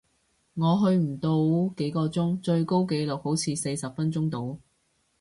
[0.55, 4.59] 我去唔到幾個鐘，最高紀錄好似四十分鐘度